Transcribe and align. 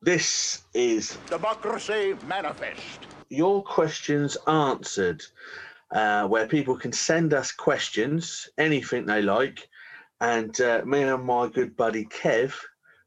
This 0.00 0.62
is 0.74 1.18
Democracy 1.28 2.14
Manifest. 2.28 3.00
your 3.30 3.64
questions 3.64 4.36
answered, 4.46 5.24
uh, 5.90 6.24
where 6.28 6.46
people 6.46 6.76
can 6.76 6.92
send 6.92 7.34
us 7.34 7.50
questions, 7.50 8.48
anything 8.58 9.06
they 9.06 9.22
like, 9.22 9.68
and 10.20 10.60
uh, 10.60 10.82
me 10.86 11.02
and 11.02 11.24
my 11.24 11.48
good 11.48 11.76
buddy 11.76 12.04
Kev 12.04 12.54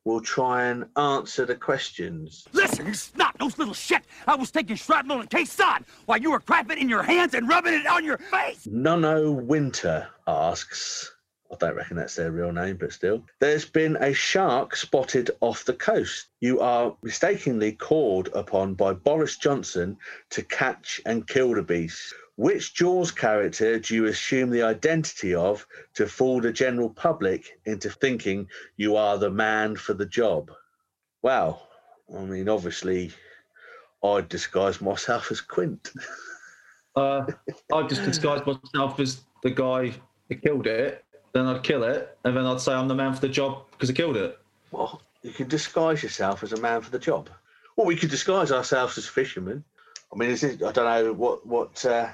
will 0.04 0.20
try 0.20 0.66
and 0.66 0.84
answer 0.98 1.46
the 1.46 1.56
questions. 1.56 2.46
Listen, 2.52 2.86
you 2.88 2.94
snot 2.94 3.40
nose 3.40 3.58
little 3.58 3.74
shit! 3.74 4.04
I 4.28 4.36
was 4.36 4.52
taking 4.52 4.76
shrapnel 4.76 5.22
and 5.22 5.30
Khe 5.30 5.44
Sanh 5.46 5.86
while 6.08 6.18
you 6.18 6.32
were 6.32 6.42
crapping 6.42 6.78
in 6.78 6.90
your 6.90 7.04
hands 7.04 7.34
and 7.34 7.48
rubbing 7.48 7.74
it 7.74 7.88
on 7.88 8.04
your 8.04 8.18
face! 8.18 8.68
Nono 8.70 9.32
Winter 9.32 10.10
asks, 10.28 11.14
I 11.52 11.56
don't 11.58 11.76
reckon 11.76 11.98
that's 11.98 12.16
their 12.16 12.32
real 12.32 12.54
name, 12.54 12.78
but 12.78 12.94
still. 12.94 13.24
There's 13.40 13.66
been 13.66 13.98
a 13.98 14.14
shark 14.14 14.76
spotted 14.76 15.32
off 15.42 15.66
the 15.66 15.74
coast. 15.74 16.28
You 16.40 16.62
are 16.62 16.96
mistakenly 17.04 17.74
called 17.74 18.30
upon 18.34 18.76
by 18.76 18.94
Boris 18.94 19.36
Johnson 19.36 19.98
to 20.30 20.44
catch 20.44 21.02
and 21.06 21.28
kill 21.28 21.54
the 21.54 21.62
beast. 21.62 22.14
Which 22.38 22.74
Jaws 22.74 23.12
character 23.12 23.80
do 23.80 23.94
you 23.94 24.06
assume 24.06 24.50
the 24.50 24.64
identity 24.64 25.36
of 25.36 25.68
to 25.96 26.08
fool 26.08 26.40
the 26.40 26.54
general 26.54 26.90
public 26.90 27.60
into 27.66 27.90
thinking 27.90 28.48
you 28.78 28.96
are 28.96 29.18
the 29.18 29.30
man 29.30 29.76
for 29.76 29.94
the 29.94 30.06
job? 30.06 30.52
Well, 31.22 31.68
I 32.18 32.22
mean, 32.22 32.48
obviously, 32.48 33.12
I'd 34.04 34.30
disguise 34.30 34.82
myself 34.82 35.32
as 35.32 35.42
Quint. 35.42 35.92
Uh, 36.96 37.26
I'd 37.74 37.90
just 37.90 38.04
disguise 38.04 38.42
myself 38.46 39.00
as 39.00 39.22
the 39.44 39.52
guy 39.52 39.94
that 40.30 40.42
killed 40.42 40.68
it, 40.68 41.06
then 41.34 41.46
I'd 41.48 41.64
kill 41.64 41.84
it, 41.84 42.18
and 42.24 42.36
then 42.36 42.46
I'd 42.46 42.62
say 42.62 42.74
I'm 42.74 42.88
the 42.88 42.96
man 42.96 43.14
for 43.14 43.22
the 43.22 43.30
job 43.30 43.64
because 43.72 43.90
I 43.90 43.94
killed 43.94 44.18
it. 44.18 44.38
Well, 44.72 45.02
you 45.22 45.32
can 45.32 45.48
disguise 45.48 46.02
yourself 46.04 46.44
as 46.44 46.54
a 46.54 46.62
man 46.62 46.82
for 46.82 46.92
the 46.92 47.00
job. 47.00 47.30
Well, 47.76 47.88
we 47.88 47.96
could 47.96 48.10
disguise 48.10 48.52
ourselves 48.52 48.98
as 48.98 49.08
fishermen. 49.08 49.64
I 50.14 50.18
mean, 50.18 50.30
is 50.30 50.44
it, 50.44 50.62
I 50.64 50.72
don't 50.72 50.86
know 51.06 51.14
what 51.14 51.46
what 51.46 51.86
uh, 51.86 52.10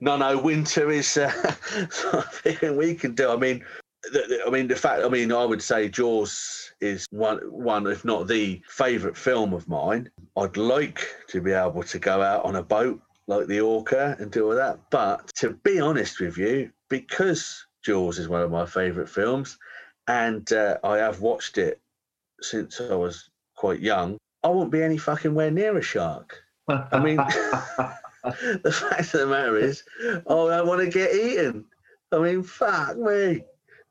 no 0.00 0.16
no 0.16 0.38
winter 0.38 0.90
is 0.90 1.16
uh, 1.16 1.30
something 1.90 2.76
we 2.76 2.94
can 2.94 3.14
do. 3.14 3.30
I 3.30 3.36
mean, 3.36 3.64
the, 4.12 4.24
the- 4.28 4.44
I 4.46 4.50
mean 4.50 4.68
the 4.68 4.76
fact. 4.76 5.02
I 5.04 5.08
mean, 5.08 5.32
I 5.32 5.44
would 5.44 5.62
say 5.62 5.88
Jaws 5.88 6.72
is 6.80 7.06
one 7.10 7.38
one 7.50 7.86
if 7.86 8.04
not 8.04 8.28
the 8.28 8.60
favourite 8.68 9.16
film 9.16 9.52
of 9.52 9.66
mine. 9.68 10.10
I'd 10.36 10.56
like 10.56 11.06
to 11.28 11.40
be 11.40 11.52
able 11.52 11.82
to 11.82 11.98
go 11.98 12.22
out 12.22 12.44
on 12.44 12.56
a 12.56 12.62
boat 12.62 13.00
like 13.26 13.48
the 13.48 13.60
Orca 13.60 14.16
and 14.20 14.30
do 14.30 14.48
all 14.50 14.54
that. 14.56 14.78
But 14.90 15.28
to 15.36 15.50
be 15.64 15.80
honest 15.80 16.20
with 16.20 16.36
you, 16.38 16.70
because 16.88 17.65
Jaws 17.86 18.18
is 18.18 18.28
one 18.28 18.42
of 18.42 18.50
my 18.50 18.66
favourite 18.66 19.08
films, 19.08 19.58
and 20.08 20.52
uh, 20.52 20.78
I 20.82 20.98
have 20.98 21.20
watched 21.20 21.56
it 21.56 21.80
since 22.40 22.80
I 22.80 22.94
was 22.94 23.30
quite 23.54 23.80
young, 23.80 24.18
I 24.42 24.48
won't 24.48 24.70
be 24.70 24.82
any 24.82 24.98
fucking 24.98 25.34
where 25.34 25.50
near 25.50 25.76
a 25.76 25.82
shark. 25.82 26.42
I 26.68 26.98
mean, 26.98 27.16
the 28.24 28.72
fact 28.72 29.14
of 29.14 29.20
the 29.20 29.26
matter 29.26 29.56
is, 29.56 29.84
oh, 30.26 30.48
I 30.48 30.62
want 30.62 30.80
to 30.80 30.90
get 30.90 31.14
eaten. 31.14 31.64
I 32.12 32.18
mean, 32.18 32.42
fuck 32.42 32.96
me. 32.96 33.42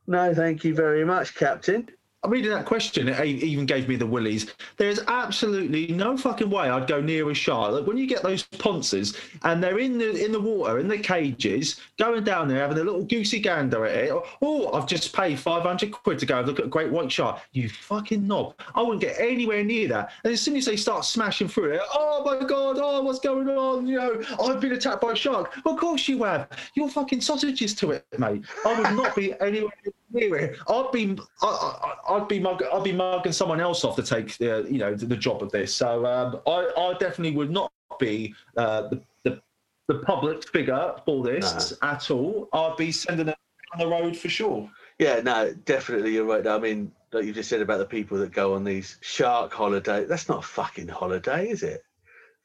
No, 0.07 0.33
thank 0.33 0.63
you 0.63 0.75
very 0.75 1.03
much, 1.03 1.35
Captain. 1.35 1.89
I'm 2.25 2.31
reading 2.31 2.49
that 2.49 2.65
question. 2.65 3.07
It 3.07 3.23
even 3.23 3.67
gave 3.67 3.87
me 3.87 3.97
the 3.97 4.07
willies. 4.07 4.51
There's 4.77 4.99
absolutely 5.07 5.89
no 5.89 6.17
fucking 6.17 6.49
way 6.49 6.71
I'd 6.71 6.87
go 6.87 6.99
near 6.99 7.29
a 7.29 7.35
shark. 7.35 7.71
Like 7.71 7.85
when 7.85 7.97
you 7.97 8.07
get 8.07 8.23
those 8.23 8.41
ponces 8.41 9.15
and 9.43 9.63
they're 9.63 9.77
in 9.77 9.99
the 9.99 10.25
in 10.25 10.31
the 10.31 10.39
water 10.39 10.79
in 10.79 10.87
the 10.87 10.97
cages, 10.97 11.79
going 11.99 12.23
down 12.23 12.47
there 12.47 12.61
having 12.61 12.79
a 12.79 12.83
little 12.83 13.03
goosey 13.03 13.39
gander 13.39 13.85
at 13.85 14.05
it. 14.05 14.23
Oh, 14.41 14.73
I've 14.73 14.87
just 14.87 15.13
paid 15.13 15.37
500 15.37 15.91
quid 15.91 16.17
to 16.17 16.25
go 16.25 16.41
look 16.41 16.57
at 16.57 16.65
a 16.65 16.67
great 16.67 16.91
white 16.91 17.11
shark. 17.11 17.41
You 17.51 17.69
fucking 17.69 18.25
knob. 18.25 18.55
I 18.73 18.81
wouldn't 18.81 19.01
get 19.01 19.19
anywhere 19.19 19.63
near 19.63 19.87
that. 19.89 20.11
And 20.23 20.33
as 20.33 20.41
soon 20.41 20.55
as 20.55 20.65
they 20.65 20.77
start 20.77 21.05
smashing 21.05 21.47
through 21.47 21.75
it, 21.75 21.81
oh 21.93 22.23
my 22.25 22.43
god, 22.43 22.79
oh 22.79 23.03
what's 23.03 23.19
going 23.19 23.49
on? 23.49 23.85
You 23.85 23.99
know, 23.99 24.21
I've 24.43 24.59
been 24.59 24.71
attacked 24.71 25.01
by 25.01 25.11
a 25.11 25.15
shark. 25.15 25.55
Of 25.63 25.77
course 25.77 26.07
you 26.07 26.23
have. 26.23 26.47
You're 26.73 26.89
fucking 26.89 27.21
sausages 27.21 27.75
to 27.75 27.91
it, 27.91 28.03
mate. 28.17 28.45
I 28.65 28.81
would 28.81 28.97
not 28.97 29.15
be 29.15 29.39
anywhere 29.39 29.69
I'd 30.13 30.91
be, 30.91 31.17
I, 31.41 31.93
I'd 32.09 32.27
be, 32.27 32.39
mug, 32.39 32.63
I'd 32.71 32.83
be 32.83 32.93
mugging 32.93 33.31
someone 33.31 33.59
else 33.59 33.83
off 33.83 33.95
to 33.95 34.03
take, 34.03 34.37
the, 34.37 34.65
you 34.69 34.77
know, 34.77 34.93
the, 34.93 35.05
the 35.05 35.17
job 35.17 35.41
of 35.41 35.51
this. 35.51 35.73
So 35.73 36.05
um, 36.05 36.39
I, 36.47 36.71
I 36.77 36.93
definitely 36.99 37.35
would 37.35 37.51
not 37.51 37.71
be 37.99 38.33
uh, 38.57 38.89
the, 38.89 39.01
the, 39.23 39.41
the 39.87 39.99
public 39.99 40.47
figure 40.49 40.93
for 41.05 41.23
this 41.23 41.73
at 41.81 42.11
all. 42.11 42.49
I'd 42.53 42.77
be 42.77 42.91
sending 42.91 43.25
them 43.27 43.35
on 43.73 43.79
the 43.79 43.87
road 43.87 44.15
for 44.15 44.29
sure. 44.29 44.69
Yeah, 44.99 45.19
no, 45.21 45.53
definitely 45.65 46.13
you're 46.13 46.25
right. 46.25 46.45
I 46.47 46.57
mean, 46.57 46.91
like 47.11 47.25
you 47.25 47.33
just 47.33 47.49
said 47.49 47.61
about 47.61 47.79
the 47.79 47.85
people 47.85 48.17
that 48.19 48.31
go 48.31 48.53
on 48.53 48.63
these 48.63 48.97
shark 49.01 49.51
holidays. 49.51 50.07
That's 50.07 50.29
not 50.29 50.39
a 50.39 50.47
fucking 50.47 50.87
holiday, 50.87 51.49
is 51.49 51.63
it? 51.63 51.83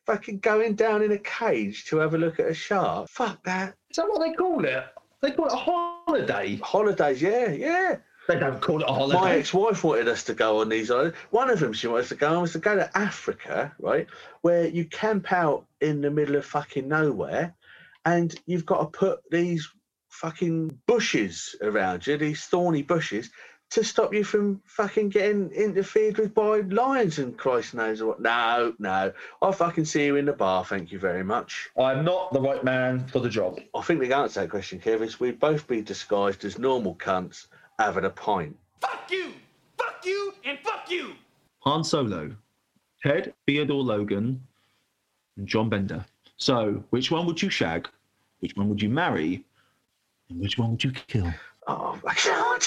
Fucking 0.07 0.39
going 0.41 0.75
down 0.75 1.03
in 1.03 1.13
a 1.13 1.19
cage 1.19 1.85
to 1.87 1.99
have 1.99 2.15
a 2.15 2.19
look 2.19 2.41
at 2.41 2.47
a 2.49 2.55
shark. 2.55 3.09
Fuck 3.09 3.43
that. 3.45 3.75
Is 3.91 3.97
that 3.97 4.09
what 4.09 4.21
they 4.21 4.33
call 4.33 4.65
it? 4.65 4.85
They 5.21 5.31
call 5.33 5.47
it 5.47 5.53
a 5.53 5.57
holiday. 5.57 6.00
Holidays, 6.63 7.23
yeah, 7.23 7.51
yeah. 7.51 7.97
They 8.29 8.39
don't 8.39 8.61
call 8.61 8.81
it 8.81 8.89
a 8.89 8.93
holiday. 8.93 9.21
My 9.21 9.33
ex-wife 9.37 9.83
wanted 9.83 10.09
us 10.09 10.25
to 10.25 10.35
go 10.35 10.61
on 10.61 10.69
these 10.69 10.89
holidays. 10.89 11.15
One 11.31 11.51
of 11.51 11.59
them 11.59 11.73
she 11.73 11.89
wanted 11.89 12.03
us 12.03 12.09
to 12.11 12.15
go 12.15 12.35
on 12.35 12.43
was 12.43 12.53
to 12.53 12.59
go 12.59 12.77
to 12.77 12.97
Africa, 12.97 13.75
right, 13.81 14.07
where 14.43 14.69
you 14.69 14.85
camp 14.85 15.33
out 15.33 15.67
in 15.81 16.01
the 16.01 16.11
middle 16.11 16.37
of 16.37 16.45
fucking 16.45 16.87
nowhere, 16.89 17.55
and 18.05 18.35
you've 18.47 18.67
got 18.67 18.81
to 18.81 18.99
put 18.99 19.21
these 19.31 19.69
fucking 20.11 20.79
bushes 20.87 21.57
around 21.63 22.07
you, 22.07 22.17
these 22.17 22.45
thorny 22.45 22.83
bushes, 22.83 23.31
to 23.71 23.85
stop 23.85 24.13
you 24.13 24.25
from 24.25 24.61
fucking 24.65 25.09
getting 25.11 25.51
interfered 25.53 26.19
with 26.19 26.35
by 26.35 26.61
lions 26.61 27.19
and 27.19 27.37
Christ 27.39 27.75
knows 27.75 28.03
what. 28.03 28.21
No, 28.21 28.75
no, 28.79 29.13
I'll 29.41 29.53
fucking 29.53 29.85
see 29.85 30.07
you 30.07 30.17
in 30.17 30.25
the 30.25 30.33
bar. 30.33 30.65
Thank 30.65 30.91
you 30.91 30.99
very 30.99 31.23
much. 31.23 31.71
I'm 31.79 32.05
not 32.05 32.33
the 32.33 32.41
right 32.41 32.65
man 32.65 33.07
for 33.07 33.21
the 33.21 33.29
job. 33.29 33.61
I 33.75 33.83
think 33.83 34.01
the 34.01 34.13
answer 34.13 34.35
to 34.35 34.41
that 34.41 34.51
question, 34.51 34.81
Kev, 34.81 35.03
is 35.03 35.21
we'd 35.21 35.39
both 35.39 35.67
be 35.69 35.83
disguised 35.83 36.45
as 36.45 36.59
normal 36.59 36.97
cunts 36.97 37.47
having 37.79 38.05
a 38.05 38.11
pint. 38.11 38.57
Fuck 38.81 39.11
you! 39.11 39.33
Fuck 39.79 40.05
you! 40.05 40.35
And 40.45 40.59
fuck 40.65 40.91
you! 40.91 41.15
Han 41.61 41.85
Solo, 41.85 42.35
Ted 43.03 43.33
Theodore 43.47 43.83
Logan, 43.83 44.43
and 45.37 45.47
John 45.47 45.69
Bender. 45.69 46.05
So, 46.37 46.83
which 46.91 47.11
one 47.11 47.27
would 47.27 47.41
you 47.41 47.51
shag? 47.51 47.89
Which 48.41 48.57
one 48.57 48.69
would 48.69 48.83
you 48.83 48.89
marry? 48.89 49.45
And 50.29 50.41
which 50.41 50.59
one 50.59 50.73
would 50.73 50.83
you 50.83 50.91
kill? 50.93 51.33
Oh, 51.71 52.01
I 52.07 52.15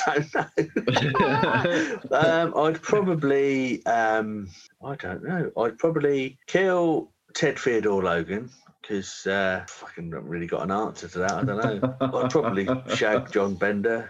don't 0.06 0.34
know. 0.34 2.08
um, 2.18 2.54
I'd 2.58 2.82
probably, 2.82 3.86
um, 3.86 4.48
I 4.84 4.96
don't 4.96 5.24
know. 5.24 5.52
I'd 5.58 5.78
probably 5.78 6.38
kill 6.48 7.12
Ted 7.34 7.60
Theodore 7.60 8.02
Logan 8.02 8.50
because 8.82 9.28
uh, 9.28 9.66
fucking 9.68 10.10
not 10.10 10.28
really 10.28 10.48
got 10.48 10.64
an 10.64 10.72
answer 10.72 11.10
to 11.10 11.20
that. 11.20 11.34
I 11.34 11.44
don't 11.44 11.82
know. 11.82 11.96
I'd 12.00 12.32
probably 12.32 12.68
shag 12.96 13.30
John 13.32 13.56
Bender, 13.56 14.10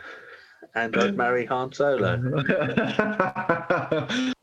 and 0.76 0.96
I'd 0.96 1.18
marry 1.18 1.48
Han 1.48 1.74
Solo. 1.74 2.18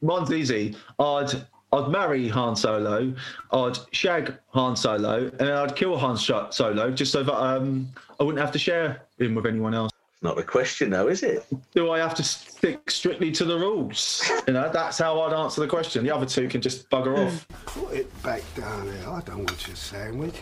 Mine's 0.03 0.33
easy. 0.33 0.77
I'd 0.99 1.33
I'd 1.73 1.89
marry 1.89 2.29
Han 2.29 2.57
Solo. 2.57 3.15
I'd 3.53 3.79
shag 3.93 4.37
Han 4.49 4.75
Solo, 4.75 5.31
and 5.39 5.49
I'd 5.49 5.77
kill 5.77 5.97
Han 5.97 6.17
Solo 6.17 6.91
just 6.91 7.13
so 7.13 7.23
that 7.23 7.41
um, 7.41 7.89
I 8.19 8.25
wouldn't 8.25 8.43
have 8.43 8.53
to 8.53 8.59
share 8.59 9.03
him 9.19 9.37
with 9.37 9.47
anyone 9.47 9.75
else. 9.75 9.91
It's 10.21 10.27
not 10.27 10.37
the 10.37 10.43
question, 10.45 10.91
though, 10.91 11.09
is 11.09 11.23
it? 11.23 11.47
Do 11.75 11.91
I 11.93 11.99
have 11.99 12.15
to 12.17 12.23
stick 12.23 12.91
strictly 12.91 13.33
to 13.33 13.45
the 13.47 13.57
rules? 13.59 14.23
You 14.47 14.53
know, 14.53 14.69
that's 14.71 14.99
how 14.99 15.19
I'd 15.23 15.33
answer 15.33 15.63
the 15.63 15.67
question. 15.67 16.05
The 16.05 16.15
other 16.15 16.27
two 16.27 16.47
can 16.47 16.61
just 16.61 16.91
bugger 16.91 17.27
off. 17.27 17.49
Put 17.65 17.95
it 17.95 18.23
back 18.23 18.43
down 18.55 18.87
there. 18.87 19.09
I 19.09 19.23
don't 19.23 19.39
want 19.47 19.67
your 19.67 19.77
sandwich. 19.77 20.35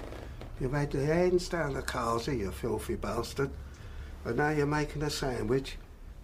You've 0.61 0.73
had 0.73 0.93
your 0.93 1.05
hands 1.05 1.49
down 1.49 1.75
the 1.75 1.83
carsy, 1.83 2.41
you 2.41 2.51
filthy 2.51 2.97
bastard. 2.97 3.51
And 4.25 4.37
now 4.39 4.49
you're 4.51 4.67
making 4.67 5.03
a 5.03 5.11
sandwich. 5.11 5.77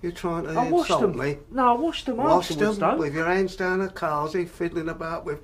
You're 0.02 0.10
trying 0.10 0.46
to 0.46 0.50
I 0.50 0.68
washed 0.68 0.90
insult 0.90 1.12
them. 1.12 1.16
me. 1.18 1.38
No, 1.52 1.76
I 1.76 1.78
washed 1.78 2.06
them 2.06 2.16
Washed 2.16 2.50
afterwards, 2.50 2.78
them 2.80 2.90
though. 2.90 2.96
with 3.04 3.14
your 3.14 3.26
hands 3.26 3.54
down 3.54 3.78
the 3.78 3.86
carsy, 3.88 4.48
fiddling 4.48 4.88
about 4.88 5.24
with 5.24 5.38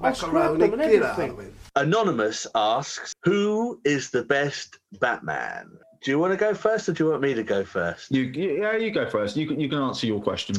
I 0.00 0.12
scrubbed 0.12 0.60
macaroni. 0.60 0.70
them 0.70 0.80
and 0.80 0.92
Get 0.92 1.02
out 1.02 1.18
everything. 1.18 1.32
of 1.32 1.40
it. 1.46 1.54
Anonymous 1.74 2.46
asks, 2.54 3.12
"Who 3.24 3.80
is 3.84 4.10
the 4.10 4.22
best 4.22 4.78
Batman?" 5.00 5.72
Do 6.00 6.10
you 6.10 6.18
want 6.18 6.32
to 6.32 6.36
go 6.36 6.54
first, 6.54 6.88
or 6.88 6.92
do 6.92 7.04
you 7.04 7.10
want 7.10 7.22
me 7.22 7.34
to 7.34 7.42
go 7.42 7.64
first? 7.64 8.12
You, 8.12 8.22
yeah, 8.22 8.76
you 8.76 8.90
go 8.90 9.08
first. 9.08 9.36
You 9.36 9.46
can, 9.46 9.58
you 9.58 9.68
can 9.68 9.78
answer 9.78 10.06
your 10.06 10.20
question. 10.20 10.56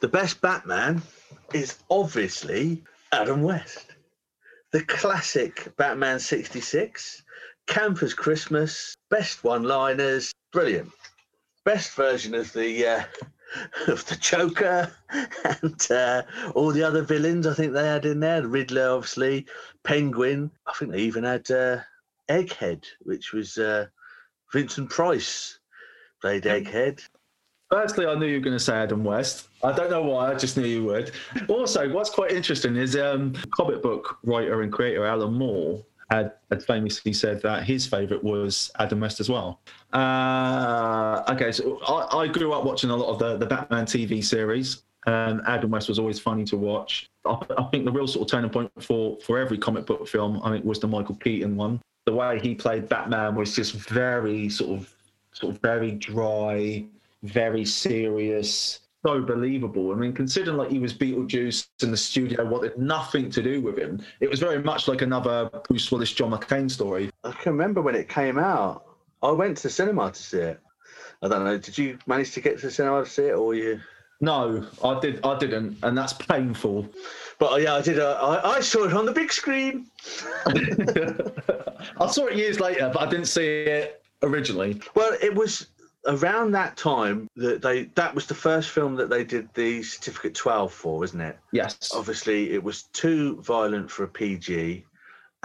The 0.00 0.08
best 0.08 0.40
Batman 0.40 1.02
is 1.54 1.78
obviously 1.90 2.82
Adam 3.10 3.42
West. 3.42 3.86
The 4.72 4.82
classic 4.84 5.74
Batman 5.76 6.18
66, 6.18 7.22
camp 7.66 8.02
as 8.02 8.14
Christmas, 8.14 8.94
best 9.10 9.44
one 9.44 9.62
liners, 9.62 10.32
brilliant. 10.52 10.90
Best 11.64 11.92
version 11.92 12.34
of 12.34 12.52
the 12.52 12.86
uh, 12.86 13.02
of 13.88 14.04
the 14.06 14.16
Joker 14.16 14.90
and 15.62 15.90
uh, 15.90 16.22
all 16.54 16.70
the 16.70 16.82
other 16.82 17.02
villains 17.02 17.46
I 17.46 17.54
think 17.54 17.72
they 17.72 17.86
had 17.86 18.04
in 18.04 18.20
there. 18.20 18.40
The 18.40 18.48
Riddler, 18.48 18.90
obviously, 18.90 19.46
Penguin. 19.84 20.50
I 20.66 20.72
think 20.74 20.90
they 20.90 21.00
even 21.00 21.24
had 21.24 21.50
uh, 21.50 21.78
Egghead, 22.28 22.84
which 23.00 23.32
was 23.32 23.58
uh, 23.58 23.86
Vincent 24.52 24.90
Price 24.90 25.58
played 26.20 26.44
Egghead. 26.44 27.02
Firstly, 27.70 28.06
I 28.06 28.14
knew 28.14 28.26
you 28.26 28.34
were 28.34 28.44
going 28.44 28.56
to 28.56 28.62
say 28.62 28.74
Adam 28.74 29.02
West. 29.02 29.48
I 29.64 29.72
don't 29.72 29.90
know 29.90 30.02
why. 30.02 30.30
I 30.30 30.34
just 30.34 30.58
knew 30.58 30.66
you 30.66 30.84
would. 30.84 31.12
Also, 31.48 31.90
what's 31.90 32.10
quite 32.10 32.30
interesting 32.30 32.76
is 32.76 32.94
um, 32.96 33.32
comic 33.56 33.82
book 33.82 34.18
writer 34.24 34.60
and 34.60 34.70
creator 34.70 35.06
Alan 35.06 35.32
Moore 35.32 35.82
had, 36.10 36.32
had 36.50 36.62
famously 36.62 37.14
said 37.14 37.40
that 37.40 37.64
his 37.64 37.86
favourite 37.86 38.22
was 38.22 38.70
Adam 38.78 39.00
West 39.00 39.20
as 39.20 39.30
well. 39.30 39.60
Uh, 39.94 41.22
okay, 41.30 41.50
so 41.50 41.80
I, 41.88 42.18
I 42.18 42.26
grew 42.28 42.52
up 42.52 42.64
watching 42.64 42.90
a 42.90 42.96
lot 42.96 43.10
of 43.10 43.18
the, 43.18 43.38
the 43.38 43.46
Batman 43.46 43.86
TV 43.86 44.22
series. 44.22 44.82
Um, 45.06 45.40
Adam 45.46 45.70
West 45.70 45.88
was 45.88 45.98
always 45.98 46.20
funny 46.20 46.44
to 46.44 46.56
watch. 46.58 47.08
I, 47.24 47.38
I 47.56 47.62
think 47.70 47.86
the 47.86 47.92
real 47.92 48.06
sort 48.06 48.28
of 48.28 48.30
turning 48.30 48.50
point 48.50 48.70
for 48.80 49.18
for 49.20 49.38
every 49.38 49.56
comic 49.58 49.86
book 49.86 50.06
film, 50.06 50.40
I 50.44 50.50
think, 50.50 50.64
was 50.64 50.78
the 50.78 50.88
Michael 50.88 51.16
Keaton 51.16 51.56
one. 51.56 51.80
The 52.04 52.12
way 52.12 52.40
he 52.40 52.54
played 52.54 52.88
Batman 52.88 53.34
was 53.34 53.54
just 53.54 53.74
very 53.74 54.48
sort 54.48 54.80
of 54.80 54.94
sort 55.32 55.54
of 55.54 55.62
very 55.62 55.92
dry, 55.92 56.84
very 57.22 57.64
serious, 57.64 58.80
so 59.04 59.20
believable. 59.20 59.92
I 59.92 59.96
mean, 59.96 60.12
considering 60.12 60.56
like 60.56 60.70
he 60.70 60.78
was 60.78 60.94
Beetlejuice 60.94 61.66
and 61.82 61.92
the 61.92 61.96
studio 61.96 62.44
wanted 62.44 62.78
nothing 62.78 63.30
to 63.30 63.42
do 63.42 63.60
with 63.60 63.76
him, 63.78 64.00
it 64.20 64.30
was 64.30 64.40
very 64.40 64.62
much 64.62 64.88
like 64.88 65.02
another 65.02 65.50
Bruce 65.68 65.90
Willis, 65.90 66.12
John 66.12 66.30
McClane 66.30 66.70
story. 66.70 67.10
I 67.24 67.32
can 67.32 67.52
remember 67.52 67.82
when 67.82 67.94
it 67.94 68.08
came 68.08 68.38
out. 68.38 68.84
I 69.22 69.30
went 69.30 69.56
to 69.58 69.64
the 69.64 69.70
cinema 69.70 70.12
to 70.12 70.22
see 70.22 70.38
it. 70.38 70.60
I 71.22 71.28
don't 71.28 71.44
know. 71.44 71.58
Did 71.58 71.78
you 71.78 71.98
manage 72.06 72.32
to 72.32 72.40
get 72.40 72.58
to 72.58 72.66
the 72.66 72.72
cinema 72.72 73.04
to 73.04 73.10
see 73.10 73.26
it, 73.26 73.32
or 73.32 73.54
you? 73.54 73.80
No, 74.20 74.66
I 74.84 75.00
did. 75.00 75.24
I 75.24 75.36
didn't, 75.38 75.78
and 75.82 75.98
that's 75.98 76.12
painful. 76.12 76.88
But 77.38 77.52
uh, 77.52 77.56
yeah, 77.56 77.74
I 77.74 77.82
did. 77.82 77.98
Uh, 77.98 78.18
I, 78.20 78.56
I 78.56 78.60
saw 78.60 78.84
it 78.84 78.92
on 78.92 79.04
the 79.04 79.12
big 79.12 79.32
screen. 79.32 79.86
I 82.00 82.06
saw 82.10 82.26
it 82.26 82.36
years 82.36 82.60
later, 82.60 82.90
but 82.92 83.02
I 83.02 83.10
didn't 83.10 83.26
see 83.26 83.46
it 83.46 84.02
originally. 84.22 84.80
Well, 84.94 85.16
it 85.20 85.34
was 85.34 85.68
around 86.06 86.52
that 86.52 86.76
time 86.76 87.28
that 87.36 87.62
they 87.62 87.84
that 87.94 88.14
was 88.14 88.26
the 88.26 88.34
first 88.34 88.70
film 88.70 88.96
that 88.96 89.08
they 89.08 89.22
did 89.22 89.48
the 89.54 89.82
certificate 89.82 90.34
12 90.34 90.72
for 90.72 90.98
wasn't 90.98 91.22
it 91.22 91.38
Yes. 91.52 91.92
obviously 91.94 92.50
it 92.52 92.62
was 92.62 92.84
too 92.92 93.40
violent 93.42 93.88
for 93.88 94.02
a 94.04 94.08
pg 94.08 94.84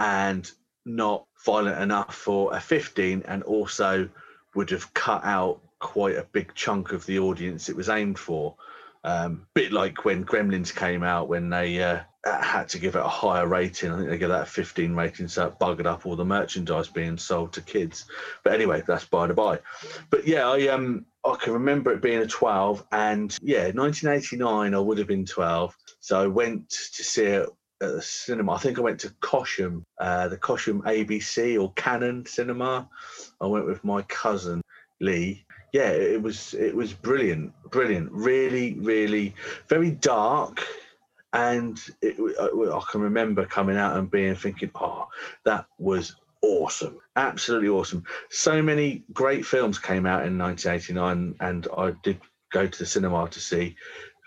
and 0.00 0.50
not 0.84 1.26
violent 1.44 1.80
enough 1.80 2.14
for 2.14 2.54
a 2.56 2.60
15 2.60 3.22
and 3.28 3.42
also 3.44 4.08
would 4.56 4.70
have 4.70 4.92
cut 4.94 5.24
out 5.24 5.60
quite 5.78 6.16
a 6.16 6.26
big 6.32 6.52
chunk 6.54 6.90
of 6.92 7.06
the 7.06 7.20
audience 7.20 7.68
it 7.68 7.76
was 7.76 7.88
aimed 7.88 8.18
for 8.18 8.56
um 9.04 9.46
bit 9.54 9.72
like 9.72 10.04
when 10.04 10.24
gremlins 10.24 10.74
came 10.74 11.02
out 11.02 11.28
when 11.28 11.50
they 11.50 11.82
uh, 11.82 12.00
had 12.24 12.68
to 12.68 12.78
give 12.78 12.96
it 12.96 13.00
a 13.04 13.08
higher 13.08 13.46
rating. 13.46 13.92
I 13.92 13.96
think 13.96 14.08
they 14.10 14.18
gave 14.18 14.28
that 14.28 14.42
a 14.42 14.46
15 14.46 14.94
rating 14.94 15.28
so 15.28 15.46
it 15.46 15.58
buggered 15.58 15.86
up 15.86 16.04
all 16.06 16.16
the 16.16 16.24
merchandise 16.24 16.88
being 16.88 17.16
sold 17.16 17.52
to 17.54 17.60
kids. 17.62 18.06
But 18.44 18.54
anyway 18.54 18.82
that's 18.86 19.04
by 19.04 19.26
the 19.26 19.34
by. 19.34 19.60
But 20.10 20.26
yeah 20.26 20.48
i 20.48 20.68
um 20.68 21.06
i 21.24 21.36
can 21.36 21.52
remember 21.52 21.92
it 21.92 22.02
being 22.02 22.20
a 22.20 22.26
12 22.26 22.84
and 22.92 23.36
yeah 23.42 23.70
1989 23.70 24.74
i 24.74 24.78
would 24.78 24.98
have 24.98 25.06
been 25.06 25.26
12 25.26 25.76
so 26.00 26.22
i 26.22 26.26
went 26.26 26.68
to 26.70 27.04
see 27.04 27.24
it 27.24 27.48
at 27.80 27.92
the 27.92 28.02
cinema. 28.02 28.52
I 28.52 28.58
think 28.58 28.78
i 28.78 28.82
went 28.82 29.00
to 29.00 29.10
cosham 29.20 29.82
uh, 30.00 30.28
the 30.28 30.36
cosham 30.38 30.82
abc 30.82 31.60
or 31.60 31.72
Cannon 31.74 32.26
cinema. 32.26 32.88
I 33.40 33.46
went 33.46 33.66
with 33.66 33.84
my 33.84 34.02
cousin 34.02 34.62
lee 35.00 35.44
yeah 35.72 35.90
it 35.90 36.22
was 36.22 36.54
it 36.54 36.74
was 36.74 36.92
brilliant 36.92 37.52
brilliant. 37.70 38.10
Really 38.12 38.74
really 38.74 39.34
very 39.68 39.90
dark 39.90 40.66
and 41.32 41.78
it, 42.00 42.16
I, 42.40 42.44
uh, 42.44 42.78
I 42.78 42.82
can 42.90 43.00
remember 43.00 43.44
coming 43.44 43.76
out 43.76 43.96
and 43.96 44.10
being 44.10 44.34
thinking 44.34 44.70
oh 44.74 45.08
that 45.44 45.66
was 45.78 46.16
awesome 46.42 46.98
absolutely 47.18 47.68
awesome. 47.68 48.04
So 48.30 48.62
many 48.62 49.04
great 49.12 49.44
films 49.44 49.78
came 49.78 50.06
out 50.06 50.24
in 50.24 50.38
1989 50.38 51.34
and 51.40 51.68
i 51.76 51.90
did 52.02 52.20
go 52.50 52.66
to 52.66 52.78
the 52.78 52.86
cinema 52.86 53.28
to 53.28 53.40
see. 53.40 53.76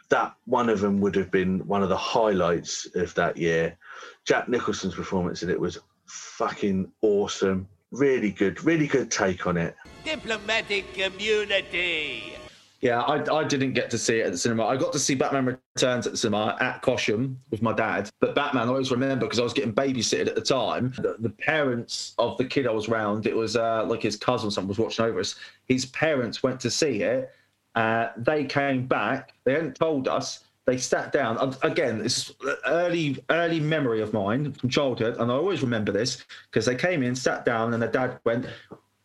That 0.10 0.36
one 0.46 0.70
of 0.70 0.82
them 0.82 1.00
would 1.02 1.16
have 1.16 1.32
been 1.32 1.66
one 1.68 1.84
of 1.84 1.90
the 1.90 1.98
highlights 1.98 2.88
of 2.96 3.14
that 3.16 3.38
year. 3.38 3.78
Jack 4.26 4.50
nicholson's 4.50 4.94
performance 4.94 5.42
in 5.42 5.50
it 5.50 5.60
was 5.60 5.80
fucking 6.06 6.92
awesome 7.02 7.68
really 7.92 8.32
good 8.32 8.64
really 8.64 8.88
good 8.88 9.12
take 9.12 9.46
on 9.48 9.58
it 9.58 9.76
Diplomatic 10.04 10.94
community. 10.94 12.34
Yeah, 12.82 13.02
I, 13.02 13.24
I 13.32 13.44
didn't 13.44 13.74
get 13.74 13.92
to 13.92 13.98
see 13.98 14.20
it 14.20 14.26
at 14.26 14.32
the 14.32 14.38
cinema. 14.38 14.66
I 14.66 14.76
got 14.76 14.92
to 14.94 15.00
see 15.00 15.14
Batman 15.14 15.60
Returns 15.76 16.08
at 16.08 16.14
the 16.14 16.18
cinema 16.18 16.58
at 16.60 16.82
Cosham 16.82 17.36
with 17.52 17.62
my 17.62 17.74
dad. 17.74 18.10
But 18.20 18.34
Batman, 18.34 18.64
I 18.64 18.72
always 18.72 18.90
remember 18.90 19.26
because 19.28 19.38
I 19.38 19.44
was 19.44 19.54
getting 19.54 19.74
babysitted 19.74 20.28
at 20.28 20.34
the 20.34 20.42
time. 20.42 20.92
The, 20.98 21.16
the 21.20 21.30
parents 21.30 22.16
of 22.18 22.40
the 22.40 22.46
kid 22.46 22.66
I 22.66 22.72
was 22.72 22.90
round, 22.90 23.28
it 23.28 23.36
was 23.36 23.56
uh, 23.56 23.86
like 23.86 24.02
his 24.02 24.16
cousin 24.16 24.48
or 24.48 24.52
something 24.52 24.70
was 24.70 24.80
watching 24.80 25.06
over 25.06 25.20
us. 25.20 25.36
His 25.68 25.86
parents 25.86 26.42
went 26.42 26.60
to 26.62 26.72
see 26.72 27.04
it. 27.04 27.32
Uh, 27.76 28.08
they 28.18 28.46
came 28.46 28.88
back. 28.88 29.34
They 29.44 29.54
hadn't 29.54 29.76
told 29.76 30.08
us. 30.08 30.46
They 30.68 30.78
sat 30.78 31.12
down. 31.12 31.56
Again, 31.64 32.02
it's 32.02 32.32
early, 32.68 33.24
early 33.30 33.60
memory 33.60 34.02
of 34.02 34.14
mine 34.14 34.54
from 34.54 34.70
childhood, 34.70 35.18
and 35.18 35.32
I 35.32 35.36
always 35.36 35.62
remember 35.62 35.92
this 35.92 36.24
because 36.50 36.66
they 36.66 36.76
came 36.76 37.02
in, 37.02 37.16
sat 37.16 37.46
down, 37.46 37.74
and 37.74 37.82
the 37.82 37.88
dad 37.88 38.20
went, 38.26 38.46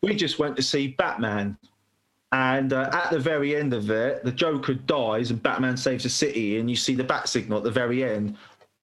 "We 0.01 0.15
just 0.15 0.37
went 0.37 0.55
to 0.57 0.61
see 0.61 0.89
Batman." 0.89 1.57
And 2.31 2.73
uh, 2.73 2.89
at 2.91 3.09
the 3.09 3.19
very 3.19 3.55
end 3.55 3.73
of 3.73 3.89
it, 3.89 4.23
the 4.23 4.31
Joker 4.31 4.73
dies 4.73 5.31
and 5.31 5.41
Batman 5.41 5.77
saves 5.77 6.03
the 6.03 6.09
city, 6.09 6.59
and 6.59 6.69
you 6.69 6.75
see 6.75 6.93
the 6.93 7.03
bat 7.03 7.27
signal 7.27 7.57
at 7.57 7.63
the 7.63 7.71
very 7.71 8.03
end. 8.03 8.35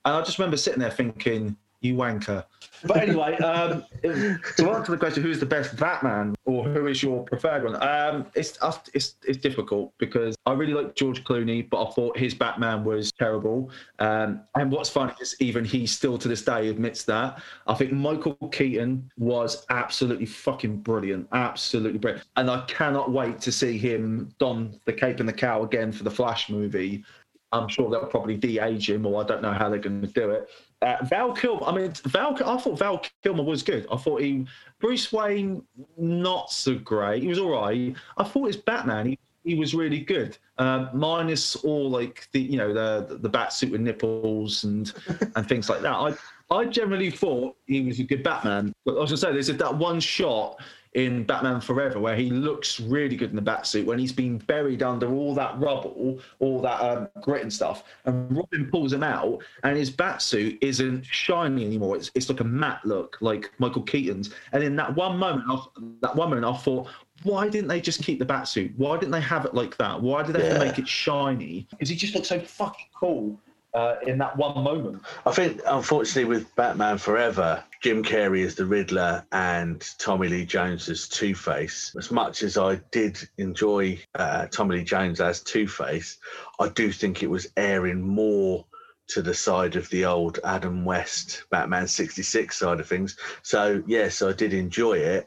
And 0.05 0.17
I 0.17 0.20
just 0.23 0.38
remember 0.38 0.56
sitting 0.56 0.81
there 0.81 0.91
thinking, 0.91 1.56
"You 1.84 1.94
wanker." 1.94 2.44
But 2.86 2.96
anyway, 2.98 3.36
um, 3.38 3.84
to 4.02 4.70
answer 4.70 4.92
the 4.92 4.98
question, 4.98 5.22
who's 5.22 5.40
the 5.40 5.46
best 5.46 5.76
Batman, 5.76 6.34
or 6.44 6.64
who 6.64 6.86
is 6.86 7.02
your 7.02 7.22
preferred 7.25 7.64
one? 7.64 7.76
Um, 7.82 8.26
it's 8.34 8.58
it's 8.92 9.16
it's 9.26 9.38
difficult 9.38 9.92
because 9.98 10.36
I 10.46 10.52
really 10.52 10.75
like 10.75 10.94
George 10.94 11.25
Clooney, 11.25 11.69
but 11.69 11.82
I 11.82 11.90
thought 11.92 12.19
his 12.19 12.34
Batman 12.34 12.84
was 12.84 13.10
terrible. 13.12 13.70
Um, 14.00 14.42
and 14.54 14.70
what's 14.70 14.90
funny 14.90 15.14
is 15.20 15.36
even 15.40 15.64
he 15.64 15.86
still 15.86 16.19
to 16.19 16.28
this 16.28 16.44
day 16.44 16.69
admits 16.69 17.04
that. 17.04 17.42
I 17.66 17.75
think 17.75 17.92
Michael 17.92 18.34
Keaton 18.52 19.10
was 19.16 19.64
absolutely 19.70 20.26
fucking 20.26 20.78
brilliant, 20.78 21.28
absolutely 21.32 21.98
brilliant, 21.98 22.26
and 22.36 22.50
I 22.50 22.62
cannot 22.66 23.12
wait 23.12 23.40
to 23.42 23.52
see 23.52 23.78
him 23.78 24.31
don 24.38 24.78
the 24.84 24.92
cape 24.92 25.20
and 25.20 25.28
the 25.28 25.32
cowl 25.32 25.64
again 25.64 25.92
for 25.92 26.04
the 26.04 26.10
Flash 26.10 26.50
movie. 26.50 27.04
I'm 27.52 27.69
sure 27.69 27.88
they'll 27.88 28.06
probably 28.06 28.36
de-age 28.36 28.90
him, 28.90 29.06
or 29.06 29.22
I 29.22 29.26
don't 29.26 29.40
know 29.40 29.52
how 29.52 29.69
they're 29.69 29.78
going 29.78 30.00
to 30.00 30.08
do 30.08 30.31
it. 30.31 30.50
Uh, 30.84 31.02
Val 31.04 31.32
Kilmer, 31.32 31.64
I 31.64 31.75
mean, 31.75 31.92
Val. 32.04 32.36
I 32.44 32.58
thought 32.58 32.78
Val 32.78 33.02
Kilmer 33.22 33.42
was 33.42 33.62
good. 33.62 33.86
I 33.90 33.96
thought 33.96 34.20
he, 34.20 34.46
Bruce 34.81 35.10
Wayne, 35.12 35.62
not 35.96 36.52
so 36.52 36.75
great. 36.75 37.22
He 37.22 37.28
was 37.28 37.38
all 37.38 37.50
right. 37.50 37.94
I 38.19 38.25
thought 38.25 38.46
his 38.48 38.56
Batman, 38.58 39.06
he, 39.06 39.19
he 39.44 39.54
was 39.54 39.75
really 39.75 40.00
good. 40.00 40.36
Uh, 40.58 40.88
minus 40.92 41.56
all 41.56 41.88
like 41.88 42.28
the, 42.32 42.40
you 42.40 42.58
know, 42.58 42.75
the 42.75 43.16
the 43.16 43.28
bat 43.28 43.52
suit 43.52 43.72
with 43.72 43.81
nipples 43.81 44.64
and 44.64 44.92
and 45.36 45.48
things 45.48 45.70
like 45.70 45.81
that. 45.81 45.92
I 45.92 46.14
I 46.55 46.65
generally 46.67 47.11
thought 47.11 47.56
he 47.67 47.81
was 47.82 47.99
a 48.01 48.05
good 48.05 48.23
Batman. 48.23 48.73
But 48.84 48.96
I 48.96 49.01
was 49.01 49.11
gonna 49.11 49.17
say, 49.19 49.32
there's 49.32 49.49
that 49.49 49.77
one 49.77 50.01
shot 50.01 50.61
in 50.94 51.25
Batman 51.25 51.61
Forever 51.61 51.99
where 51.99 52.15
he 52.15 52.31
looks 52.31 52.79
really 52.79 53.17
good 53.17 53.31
in 53.31 53.37
the 53.37 53.43
Batsuit 53.43 53.84
when 53.84 53.99
he's 53.99 54.13
been 54.13 54.39
buried 54.39 54.81
under 54.82 55.13
all 55.13 55.34
that 55.34 55.58
rubble, 55.58 56.20
all 56.39 56.61
that 56.63 56.81
um, 56.81 57.08
grit 57.20 57.43
and 57.43 57.53
stuff. 57.53 57.82
And 58.05 58.37
Robin 58.37 58.70
pulls 58.70 58.93
him 58.93 59.03
out, 59.03 59.43
and 59.65 59.77
his 59.77 59.91
Batsuit 59.91 60.58
isn't 60.61 61.05
shiny 61.05 61.65
anymore. 61.65 61.96
It's, 61.96 62.13
it's 62.15 62.29
like 62.29 62.39
a 62.41 62.44
matte 62.44 62.84
look, 62.84 63.19
like 63.20 63.51
Michael 63.58 63.82
Keaton's. 63.82 64.32
And 64.53 64.63
in 64.63 64.77
that 64.77 64.94
one 64.94 65.19
moment, 65.19 65.46
I, 65.51 65.58
that 66.03 66.15
one 66.15 66.31
moment, 66.31 66.46
I 66.46 66.56
thought, 66.56 66.87
why 67.25 67.49
didn't 67.49 67.69
they 67.69 67.81
just 67.81 68.03
keep 68.03 68.20
the 68.20 68.27
Batsuit? 68.27 68.73
Why 68.77 68.96
didn't 68.96 69.13
they 69.13 69.20
have 69.20 69.44
it 69.44 69.55
like 69.55 69.77
that? 69.79 70.01
Why 70.01 70.23
did 70.23 70.37
they 70.37 70.46
Yeah. 70.49 70.58
make 70.58 70.79
it 70.79 70.87
shiny? 70.87 71.67
Because 71.70 71.89
he 71.89 71.96
just 71.96 72.15
looks 72.15 72.29
so 72.29 72.39
fucking 72.39 72.87
cool 72.94 73.41
uh, 73.74 73.96
in 74.06 74.19
that 74.19 74.36
one 74.36 74.62
moment. 74.62 75.02
I 75.26 75.32
think, 75.32 75.60
unfortunately, 75.66 76.24
with 76.24 76.54
Batman 76.54 76.98
Forever, 76.98 77.64
Jim 77.82 78.04
Carrey 78.04 78.44
as 78.44 78.54
the 78.54 78.66
Riddler 78.66 79.24
and 79.32 79.84
Tommy 79.98 80.28
Lee 80.28 80.46
Jones 80.46 80.88
as 80.88 81.08
Two 81.08 81.34
Face. 81.34 81.94
As 81.98 82.10
much 82.10 82.43
as 82.43 82.56
I 82.56 82.76
did 82.93 83.19
enjoy 83.36 83.98
uh, 84.14 84.46
Tommy 84.46 84.76
Lee 84.76 84.84
Jones 84.84 85.20
as 85.20 85.43
Two 85.43 85.66
Face, 85.66 86.19
I 86.60 86.69
do 86.69 86.93
think 86.93 87.22
it 87.22 87.31
was 87.31 87.48
erring 87.56 88.00
more 88.00 88.64
to 89.08 89.22
the 89.22 89.34
side 89.34 89.76
of 89.76 89.88
the 89.90 90.06
old 90.06 90.38
Adam 90.44 90.84
West 90.84 91.44
Batman 91.50 91.86
66 91.86 92.56
side 92.56 92.81
of 92.81 92.86
things. 92.86 93.19
So, 93.43 93.82
yes, 93.86 94.22
I 94.22 94.32
did 94.32 94.54
enjoy 94.54 94.94
it, 94.94 95.26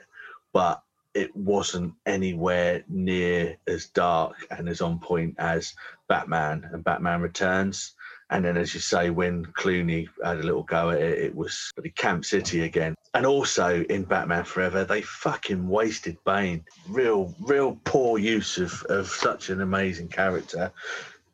but 0.51 0.81
it 1.13 1.35
wasn't 1.35 1.93
anywhere 2.05 2.83
near 2.87 3.57
as 3.67 3.87
dark 3.87 4.35
and 4.51 4.69
as 4.69 4.81
on 4.81 4.99
point 4.99 5.35
as 5.39 5.73
Batman 6.07 6.69
and 6.71 6.83
Batman 6.83 7.21
Returns. 7.21 7.95
And 8.29 8.43
then, 8.43 8.57
as 8.57 8.73
you 8.73 8.81
say, 8.81 9.09
when 9.09 9.45
Clooney 9.45 10.07
had 10.23 10.37
a 10.39 10.43
little 10.43 10.63
go 10.63 10.89
at 10.89 10.99
it, 10.99 11.19
it 11.19 11.35
was 11.35 11.71
the 11.77 11.89
Camp 11.89 12.25
City 12.25 12.63
again. 12.63 12.95
And 13.13 13.25
also 13.25 13.83
in 13.83 14.03
Batman 14.03 14.43
Forever, 14.43 14.83
they 14.83 15.01
fucking 15.01 15.67
wasted 15.67 16.17
Bane. 16.25 16.65
Real, 16.89 17.33
real 17.39 17.79
poor 17.85 18.17
use 18.17 18.57
of, 18.57 18.83
of 18.89 19.07
such 19.07 19.49
an 19.49 19.61
amazing 19.61 20.09
character, 20.09 20.71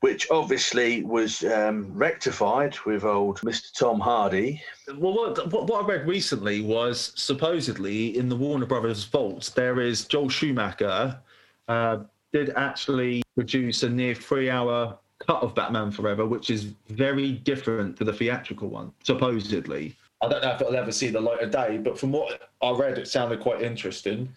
which 0.01 0.29
obviously 0.29 1.03
was 1.03 1.43
um, 1.45 1.91
rectified 1.93 2.77
with 2.85 3.03
old 3.03 3.41
Mr. 3.41 3.73
Tom 3.75 3.99
Hardy. 3.99 4.61
Well, 4.95 5.13
what, 5.13 5.51
what, 5.51 5.83
I 5.83 5.87
read 5.87 6.07
recently 6.07 6.61
was 6.61 7.11
supposedly 7.15 8.17
in 8.17 8.29
the 8.29 8.35
Warner 8.35 8.67
Brothers 8.67 9.03
vaults 9.05 9.49
there 9.49 9.79
is 9.81 10.05
Joel 10.05 10.29
Schumacher, 10.29 11.19
uh, 11.67 11.97
did 12.31 12.51
actually 12.55 13.23
produce 13.35 13.83
a 13.83 13.89
near 13.89 14.13
three-hour 14.13 14.97
cut 15.27 15.41
of 15.41 15.55
Batman 15.55 15.91
Forever, 15.91 16.25
which 16.25 16.49
is 16.49 16.73
very 16.89 17.31
different 17.31 17.97
to 17.97 18.03
the 18.03 18.13
theatrical 18.13 18.69
one, 18.69 18.91
supposedly. 19.03 19.95
I 20.21 20.29
don't 20.29 20.41
know 20.41 20.51
if 20.51 20.61
it'll 20.61 20.75
ever 20.75 20.91
see 20.91 21.09
the 21.09 21.19
light 21.19 21.41
of 21.41 21.51
day, 21.51 21.77
but 21.77 21.99
from 21.99 22.11
what 22.11 22.49
I 22.61 22.71
read, 22.71 22.97
it 22.97 23.07
sounded 23.07 23.41
quite 23.41 23.61
interesting. 23.61 24.29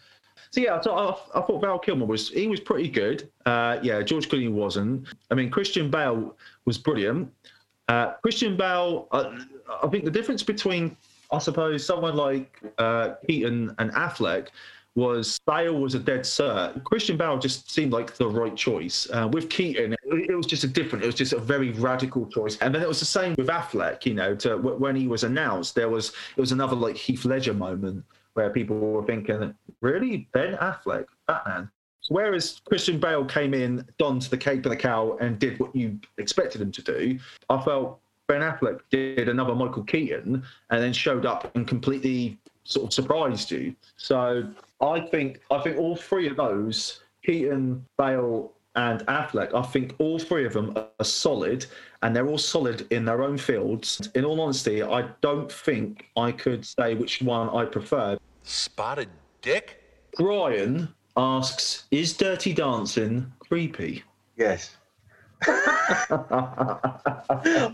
So 0.51 0.61
yeah, 0.61 0.77
I 0.77 0.81
thought, 0.81 1.29
I, 1.35 1.39
I 1.39 1.43
thought 1.43 1.61
Val 1.61 1.79
Kilmer 1.79 2.07
was 2.07 2.31
he 2.31 2.47
was 2.49 2.61
pretty 2.61 2.89
good. 2.89 3.29
Uh, 3.45 3.79
yeah, 3.83 4.03
George 4.03 4.29
Clooney 4.29 4.51
wasn't. 4.51 5.07
I 5.31 5.35
mean, 5.35 5.51
Christian 5.51 5.91
Bale 5.91 6.37
was 6.65 6.79
brilliant. 6.79 7.33
Uh, 7.89 8.13
Christian 8.15 8.57
Bale, 8.57 9.07
uh, 9.13 9.39
I 9.83 9.87
think 9.89 10.05
the 10.05 10.11
difference 10.11 10.43
between, 10.43 10.97
I 11.31 11.39
suppose, 11.39 11.87
someone 11.87 12.17
like 12.17 12.61
uh, 12.79 13.15
Keaton 13.27 13.75
and 13.79 13.93
Affleck 13.93 14.49
was 14.97 15.39
Bale 15.47 15.79
was 15.79 15.95
a 15.95 15.99
dead 15.99 16.21
cert. 16.21 16.83
Christian 16.83 17.17
Bale 17.17 17.39
just 17.39 17.71
seemed 17.71 17.93
like 17.93 18.15
the 18.17 18.27
right 18.27 18.57
choice. 18.57 19.07
Uh, 19.13 19.29
with 19.31 19.49
Keaton, 19.51 19.95
it, 20.05 20.35
was 20.35 20.47
just 20.47 20.65
a 20.65 20.69
different. 20.69 21.05
It 21.05 21.07
was 21.07 21.15
just 21.15 21.35
a 21.35 21.39
very 21.39 21.71
radical 21.73 22.27
choice. 22.27 22.57
And 22.59 22.75
then 22.75 22.83
it 22.83 22.89
was 22.89 22.99
the 22.99 23.07
same 23.07 23.35
with 23.37 23.49
Affleck. 23.49 24.07
You 24.07 24.15
know, 24.15 24.35
to 24.37 24.57
when 24.57 24.97
he 24.97 25.07
was 25.07 25.23
announced, 25.23 25.75
there 25.75 25.91
was 25.91 26.13
it 26.37 26.41
was 26.41 26.53
another 26.53 26.75
like 26.75 26.97
Heath 26.97 27.25
Ledger 27.25 27.55
moment 27.55 28.05
where 28.33 28.51
people 28.51 28.77
were 28.77 29.05
thinking, 29.05 29.55
really, 29.81 30.29
Ben 30.33 30.57
Affleck, 30.57 31.07
Batman. 31.27 31.71
Whereas 32.09 32.61
Christian 32.69 33.01
Bale 33.01 33.25
came 33.25 33.55
in, 33.55 33.87
donned 33.99 34.23
the 34.23 34.37
cape 34.37 34.65
and 34.65 34.73
the 34.73 34.77
cowl, 34.77 35.17
and 35.21 35.39
did 35.39 35.59
what 35.59 35.75
you 35.75 35.99
expected 36.19 36.61
him 36.61 36.71
to 36.73 36.83
do, 36.83 37.19
I 37.49 37.61
felt 37.63 37.99
Ben 38.29 38.43
Affleck 38.43 38.81
did 38.91 39.29
another 39.29 39.55
Michael 39.55 39.85
Keaton 39.85 40.43
and 40.71 40.83
then 40.83 40.93
showed 40.93 41.27
up 41.27 41.55
and 41.57 41.67
completely 41.67 42.39
sort 42.67 42.87
of 42.87 42.93
surprised 42.93 43.51
you. 43.51 43.75
So 43.97 44.49
I 44.81 45.01
think 45.01 45.41
I 45.51 45.59
think 45.61 45.79
all 45.79 45.97
three 45.97 46.29
of 46.29 46.37
those, 46.37 47.01
Keaton, 47.25 47.85
Bale, 47.97 48.53
and 48.75 49.01
Affleck, 49.07 49.55
I 49.55 49.63
think 49.63 49.95
all 49.99 50.19
three 50.19 50.45
of 50.45 50.53
them 50.53 50.77
are 50.77 51.05
solid, 51.05 51.65
and 52.03 52.15
they're 52.15 52.29
all 52.29 52.39
solid 52.39 52.87
in 52.91 53.05
their 53.05 53.23
own 53.23 53.39
fields. 53.39 54.09
In 54.15 54.25
all 54.25 54.41
honesty, 54.41 54.83
I 54.83 55.09
don't 55.23 55.51
think 55.51 56.07
I 56.17 56.33
could 56.33 56.67
say 56.67 56.95
which 56.95 57.23
one 57.23 57.49
I 57.51 57.65
prefer. 57.65 58.19
Spotted 58.43 59.09
dick? 59.41 59.83
Brian 60.17 60.89
asks, 61.17 61.85
"Is 61.91 62.13
Dirty 62.13 62.53
Dancing 62.53 63.33
creepy?" 63.39 64.03
Yes. 64.37 64.77
I 65.47 66.11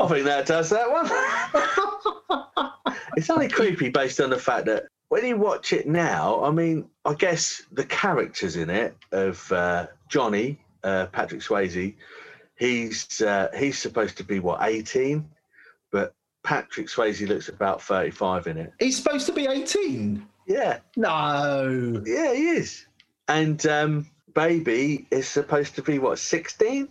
think 0.08 0.24
that 0.24 0.44
does 0.46 0.70
that 0.70 0.90
one. 0.90 2.68
it's 3.16 3.30
only 3.30 3.48
creepy 3.48 3.88
based 3.90 4.20
on 4.20 4.30
the 4.30 4.38
fact 4.38 4.66
that 4.66 4.84
when 5.08 5.24
you 5.26 5.36
watch 5.36 5.72
it 5.72 5.86
now, 5.86 6.42
I 6.42 6.50
mean, 6.50 6.88
I 7.04 7.14
guess 7.14 7.62
the 7.72 7.84
characters 7.84 8.56
in 8.56 8.70
it 8.70 8.96
of 9.12 9.50
uh, 9.52 9.86
Johnny, 10.08 10.58
uh, 10.84 11.06
Patrick 11.06 11.40
Swayze, 11.42 11.94
he's 12.56 13.20
uh, 13.20 13.48
he's 13.56 13.78
supposed 13.78 14.16
to 14.18 14.24
be 14.24 14.38
what 14.40 14.62
eighteen, 14.62 15.28
but 15.90 16.14
Patrick 16.44 16.86
Swayze 16.88 17.26
looks 17.28 17.48
about 17.48 17.82
thirty-five 17.82 18.46
in 18.46 18.56
it. 18.56 18.72
He's 18.78 18.96
supposed 18.96 19.26
to 19.26 19.32
be 19.32 19.46
18. 19.46 20.26
Yeah, 20.46 20.78
No. 20.96 22.02
yeah, 22.04 22.34
he 22.34 22.48
is. 22.48 22.86
And 23.28 23.64
um, 23.66 24.06
Baby 24.34 25.06
is 25.10 25.28
supposed 25.28 25.74
to 25.76 25.82
be 25.82 25.98
what 25.98 26.18
sixteen. 26.18 26.88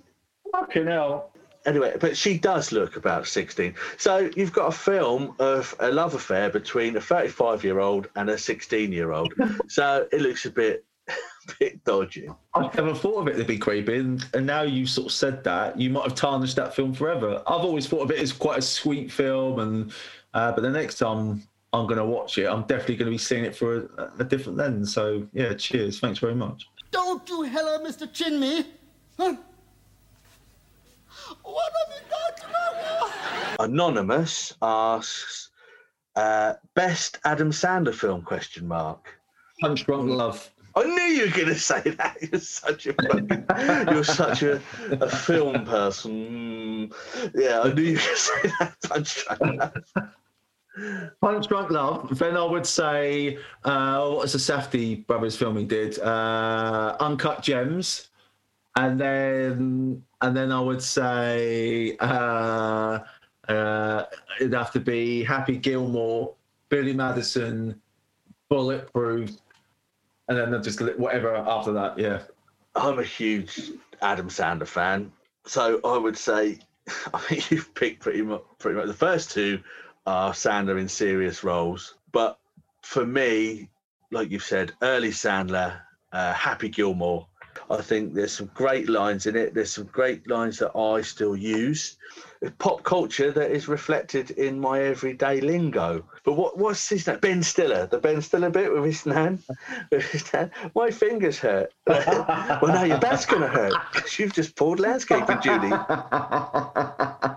Fucking 0.51 0.85
hell. 0.87 1.30
Anyway, 1.65 1.95
but 1.99 2.17
she 2.17 2.37
does 2.37 2.71
look 2.71 2.95
about 2.95 3.27
16. 3.27 3.75
So 3.97 4.29
you've 4.35 4.53
got 4.53 4.67
a 4.67 4.71
film 4.71 5.35
of 5.39 5.75
a 5.79 5.91
love 5.91 6.15
affair 6.15 6.49
between 6.49 6.97
a 6.97 7.01
35 7.01 7.63
year 7.63 7.79
old 7.79 8.07
and 8.15 8.29
a 8.29 8.37
16 8.37 8.91
year 8.91 9.11
old. 9.11 9.33
so 9.67 10.07
it 10.11 10.21
looks 10.21 10.45
a 10.45 10.49
bit, 10.49 10.83
a 11.07 11.13
bit 11.59 11.83
dodgy. 11.83 12.29
I 12.55 12.61
never 12.75 12.95
thought 12.95 13.21
of 13.21 13.27
it 13.27 13.37
to 13.37 13.43
be 13.43 13.57
creepy, 13.57 13.97
and, 13.97 14.25
and 14.33 14.45
now 14.45 14.63
you 14.63 14.87
sort 14.87 15.07
of 15.07 15.13
said 15.13 15.43
that, 15.43 15.79
you 15.79 15.89
might 15.89 16.03
have 16.03 16.15
tarnished 16.15 16.55
that 16.55 16.73
film 16.73 16.93
forever. 16.93 17.43
I've 17.45 17.61
always 17.61 17.87
thought 17.87 18.01
of 18.01 18.11
it 18.11 18.19
as 18.19 18.33
quite 18.33 18.59
a 18.59 18.63
sweet 18.63 19.11
film, 19.11 19.59
and 19.59 19.93
uh, 20.33 20.51
but 20.53 20.61
the 20.61 20.69
next 20.69 20.97
time 20.97 21.43
I'm 21.73 21.85
going 21.85 21.99
to 21.99 22.05
watch 22.05 22.37
it, 22.37 22.47
I'm 22.47 22.63
definitely 22.63 22.95
going 22.95 23.07
to 23.07 23.11
be 23.11 23.17
seeing 23.19 23.45
it 23.45 23.55
for 23.55 23.87
a, 23.97 24.11
a 24.19 24.23
different 24.23 24.57
lens. 24.57 24.93
So 24.93 25.27
yeah, 25.31 25.53
cheers, 25.53 25.99
thanks 25.99 26.19
very 26.19 26.35
much. 26.35 26.67
Don't 26.89 27.27
you 27.29 27.43
hello, 27.43 27.79
Mr. 27.85 28.11
Chinme. 28.11 28.65
Huh? 29.17 29.35
What 31.43 31.71
have 31.73 31.95
you 31.95 32.09
got 32.09 32.37
to 32.37 33.57
know? 33.57 33.63
Anonymous 33.65 34.53
asks, 34.61 35.49
uh, 36.15 36.53
best 36.75 37.19
Adam 37.25 37.51
Sandler 37.51 37.93
film? 37.93 38.21
Question 38.21 38.67
mark. 38.67 39.17
Punch 39.61 39.85
Drunk 39.85 40.09
Love. 40.09 40.49
I 40.75 40.83
knew 40.83 41.01
you 41.01 41.25
were 41.25 41.31
going 41.35 41.47
to 41.47 41.55
say 41.55 41.81
that. 41.81 42.15
You're 42.31 42.39
such 42.39 42.87
a 42.87 42.93
fucking, 42.93 43.45
you're 43.93 44.03
such 44.05 44.41
a, 44.43 44.61
a 45.01 45.09
film 45.09 45.65
person. 45.65 46.89
Mm, 46.93 47.31
Yeah, 47.35 47.59
I 47.61 47.73
knew 47.73 47.81
you 47.83 47.93
were 47.93 47.99
going 47.99 48.15
to 48.15 48.15
say 48.17 48.51
that. 48.59 48.75
Punch 48.89 49.25
Drunk 49.25 49.59
Love. 49.59 49.73
Punch 51.19 51.47
Drunk 51.47 51.69
Love. 51.71 52.17
Then 52.17 52.37
I 52.37 52.43
would 52.45 52.65
say, 52.65 53.37
uh, 53.65 54.07
what 54.07 54.21
was 54.21 54.31
the 54.33 54.39
Safdie 54.39 55.05
brothers 55.07 55.35
film 55.35 55.57
he 55.57 55.65
did? 55.65 55.99
Uh, 55.99 56.95
Uncut 57.01 57.41
Gems. 57.43 58.07
And 58.77 58.97
then, 58.99 60.01
and 60.21 60.35
then 60.35 60.51
I 60.51 60.59
would 60.59 60.81
say 60.81 61.97
uh, 61.99 62.99
uh, 63.47 64.05
it'd 64.39 64.53
have 64.53 64.71
to 64.71 64.79
be 64.79 65.23
Happy 65.23 65.57
Gilmore, 65.57 66.33
Billy 66.69 66.93
Madison, 66.93 67.79
Bulletproof, 68.49 69.31
and 70.27 70.37
then 70.37 70.63
just 70.63 70.81
whatever 70.97 71.35
after 71.35 71.71
that. 71.73 71.97
Yeah. 71.97 72.21
I'm 72.75 72.99
a 72.99 73.03
huge 73.03 73.71
Adam 74.01 74.29
Sandler 74.29 74.67
fan, 74.67 75.11
so 75.45 75.81
I 75.83 75.97
would 75.97 76.17
say 76.17 76.59
I 77.13 77.19
think 77.19 77.51
you've 77.51 77.73
picked 77.73 78.01
pretty 78.01 78.21
much 78.21 78.43
pretty 78.59 78.77
much 78.77 78.87
the 78.87 78.93
first 78.93 79.31
two 79.31 79.61
are 80.07 80.31
Sandler 80.31 80.79
in 80.79 80.87
serious 80.87 81.43
roles, 81.43 81.95
but 82.11 82.39
for 82.81 83.05
me, 83.05 83.69
like 84.11 84.31
you've 84.31 84.43
said, 84.43 84.73
early 84.81 85.09
Sandler, 85.09 85.79
uh, 86.11 86.33
Happy 86.33 86.69
Gilmore. 86.69 87.27
I 87.69 87.81
think 87.81 88.13
there's 88.13 88.33
some 88.33 88.49
great 88.53 88.89
lines 88.89 89.25
in 89.25 89.35
it. 89.35 89.53
There's 89.53 89.73
some 89.73 89.85
great 89.85 90.27
lines 90.29 90.59
that 90.59 90.75
I 90.77 91.01
still 91.01 91.35
use. 91.35 91.97
Pop 92.57 92.83
culture 92.83 93.31
that 93.31 93.51
is 93.51 93.67
reflected 93.67 94.31
in 94.31 94.59
my 94.59 94.81
everyday 94.81 95.41
lingo. 95.41 96.03
But 96.23 96.33
what 96.33 96.57
what's 96.57 96.89
his 96.89 97.05
name? 97.07 97.19
Ben 97.19 97.43
Stiller. 97.43 97.85
The 97.85 97.99
Ben 97.99 98.21
Stiller 98.21 98.49
bit 98.49 98.73
with 98.73 98.85
his 98.85 99.05
nan. 99.05 99.39
My 100.75 100.91
fingers 100.91 101.37
hurt. 101.39 101.71
well, 101.87 102.67
now 102.67 102.83
your 102.83 102.99
back's 102.99 103.25
gonna 103.25 103.47
hurt 103.47 103.73
because 103.93 104.17
you've 104.17 104.33
just 104.33 104.55
pulled 104.55 104.79
landscaping 104.79 105.39
duty. 105.39 105.69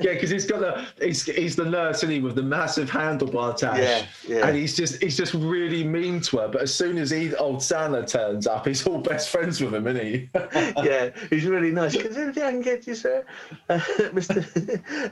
yeah, 0.00 0.14
because 0.14 0.30
he's 0.30 0.46
got 0.46 0.60
the 0.60 0.86
he's, 1.04 1.24
he's 1.24 1.54
the 1.54 1.64
nurse, 1.64 1.98
isn't 1.98 2.10
he, 2.10 2.20
with 2.20 2.34
the 2.34 2.42
massive 2.42 2.90
handlebar 2.90 3.56
tash. 3.56 3.78
Yeah, 3.78 4.06
yeah. 4.26 4.48
And 4.48 4.56
he's 4.56 4.76
just 4.76 5.00
he's 5.00 5.16
just 5.16 5.32
really 5.34 5.84
mean 5.84 6.20
to 6.22 6.38
her. 6.38 6.48
But 6.48 6.62
as 6.62 6.74
soon 6.74 6.98
as 6.98 7.10
he 7.10 7.34
old 7.36 7.62
Santa 7.62 8.04
turns 8.04 8.48
up, 8.48 8.66
he's 8.66 8.84
all 8.86 8.98
best 8.98 9.30
friends 9.30 9.60
with 9.60 9.74
him, 9.74 9.86
isn't 9.86 10.04
he? 10.04 10.28
yeah, 10.82 11.10
he's 11.30 11.46
really 11.46 11.70
nice. 11.70 11.96
Because 11.96 12.16
anything 12.16 12.42
I 12.42 12.50
can 12.50 12.62
get 12.62 12.86
you, 12.86 12.96
sir, 12.96 13.24
uh, 13.68 13.80
Mister. 14.12 14.44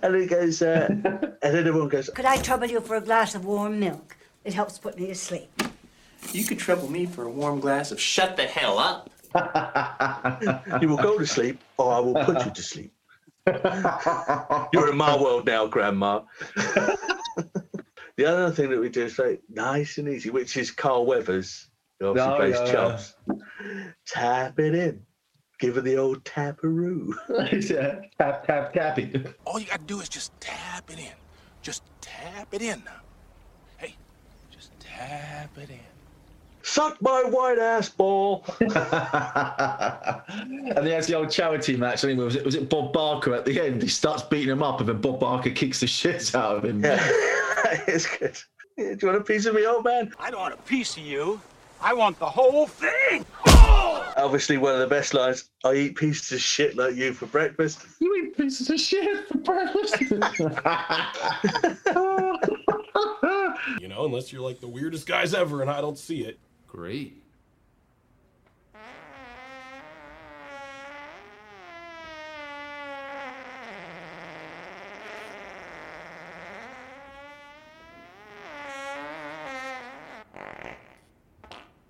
and 0.03 0.17
he 0.17 0.27
goes, 0.27 0.61
uh, 0.61 0.87
and 0.89 1.05
then 1.43 1.67
everyone 1.67 1.89
goes, 1.89 2.11
Could 2.13 2.25
I 2.25 2.39
trouble 2.39 2.67
you 2.67 2.81
for 2.81 2.97
a 2.97 3.01
glass 3.01 3.37
of 3.37 3.45
warm 3.45 3.79
milk? 3.79 4.17
It 4.45 4.55
helps 4.55 4.79
put 4.79 4.99
me 4.99 5.07
to 5.07 5.15
sleep. 5.15 5.51
You 6.33 6.45
could 6.45 6.59
trouble 6.59 6.91
me 6.91 7.07
for 7.07 7.25
a 7.25 7.31
warm 7.31 7.61
glass 7.61 7.93
of 7.93 8.01
shut 8.01 8.37
the 8.37 8.45
hell 8.45 8.79
up. 8.79 9.09
"You 10.81 10.89
will 10.89 10.97
go 10.97 11.19
to 11.19 11.27
sleep, 11.27 11.61
or 11.79 11.93
I 11.93 11.99
will 12.01 12.15
put 12.25 12.45
you 12.45 12.51
to 12.51 12.63
sleep." 12.63 12.93
You're 14.73 14.91
in 14.91 14.97
my 14.97 15.17
world 15.17 15.47
now, 15.47 15.67
Grandma. 15.67 16.23
the 16.57 18.25
other 18.25 18.51
thing 18.53 18.71
that 18.71 18.79
we 18.79 18.89
do 18.89 19.05
is 19.05 19.15
very 19.15 19.41
nice 19.49 19.99
and 19.99 20.09
easy, 20.09 20.31
which 20.31 20.57
is 20.57 20.71
Carl 20.71 21.07
Weathers, 21.07 21.69
who 21.99 22.07
obviously 22.07 22.33
Oh, 22.33 22.37
plays 22.37 22.55
yeah, 22.55 22.73
Chubbs. 22.73 23.15
Tap 24.07 24.59
it 24.61 24.75
in. 24.75 25.05
Give 25.59 25.77
it 25.77 25.83
the 25.85 25.97
old 25.97 26.25
taparoo. 26.25 27.15
yeah. 27.71 28.01
Tap 28.19 28.47
tap 28.47 28.73
tappy. 28.73 29.25
All 29.45 29.59
you 29.59 29.67
gotta 29.67 29.83
do 29.83 30.01
is 30.01 30.09
just 30.09 30.33
tap 30.41 30.91
it 30.91 30.99
in. 30.99 31.13
Just 31.63 31.83
tap 32.01 32.49
it 32.53 32.63
in 32.63 32.83
now. 32.85 33.01
Hey, 33.77 33.97
just 34.51 34.71
tap 34.81 35.51
it 35.59 35.71
in. 35.71 35.79
Suck 36.63 37.01
my 37.03 37.23
white 37.25 37.59
ass 37.59 37.89
ball. 37.89 38.45
and 38.61 38.71
there's 40.87 41.07
the 41.07 41.15
old 41.15 41.31
charity 41.31 41.77
match. 41.77 42.05
I 42.05 42.09
mean, 42.09 42.19
was 42.19 42.37
it 42.37 42.45
was 42.45 42.55
it 42.55 42.69
Bob 42.69 42.93
Barker 42.93 43.35
at 43.35 43.45
the 43.45 43.61
end? 43.61 43.83
He 43.83 43.89
starts 43.89 44.23
beating 44.23 44.51
him 44.51 44.63
up, 44.63 44.81
and 44.81 44.89
then 44.89 45.01
Bob 45.01 45.21
Barker 45.21 45.51
kicks 45.51 45.81
the 45.81 45.87
shit 45.87 46.35
out 46.35 46.57
of 46.57 46.65
him. 46.65 46.85
Yeah, 46.85 47.01
it's 47.87 48.07
good. 48.07 48.39
Do 48.77 48.97
you 49.01 49.09
want 49.09 49.21
a 49.21 49.25
piece 49.25 49.47
of 49.47 49.55
me, 49.55 49.67
old 49.67 49.85
man? 49.85 50.13
I 50.19 50.31
don't 50.31 50.41
want 50.41 50.55
a 50.55 50.63
piece 50.63 50.97
of 50.97 51.03
you. 51.03 51.41
I 51.81 51.93
want 51.93 52.19
the 52.19 52.27
whole 52.27 52.69
thing. 52.69 53.27
Obviously, 54.17 54.57
one 54.57 54.75
of 54.75 54.81
the 54.81 54.87
best 54.87 55.15
lines. 55.15 55.51
I 55.65 55.75
eat 55.75 55.97
pieces 55.97 56.31
of 56.33 56.41
shit 56.41 56.77
like 56.77 56.95
you 56.95 57.13
for 57.13 57.27
breakfast. 57.27 57.85
You 58.01 58.25
eat 58.25 58.37
pieces 58.37 58.69
of 58.71 58.81
shit 58.81 59.29
for 59.29 59.39
breakfast. 59.39 60.01
You 63.81 63.89
know, 63.89 64.05
unless 64.05 64.33
you're 64.33 64.43
like 64.43 64.61
the 64.61 64.69
weirdest 64.69 65.07
guys 65.07 65.35
ever 65.35 65.63
and 65.63 65.71
I 65.71 65.81
don't 65.81 65.99
see 65.99 66.23
it. 66.25 66.39
Great. 66.73 67.23